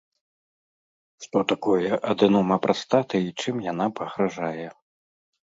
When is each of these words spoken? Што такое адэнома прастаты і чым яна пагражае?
Што 1.25 1.43
такое 1.51 1.89
адэнома 2.13 2.57
прастаты 2.65 3.15
і 3.27 3.31
чым 3.45 3.55
яна 3.71 3.85
пагражае? 4.01 4.67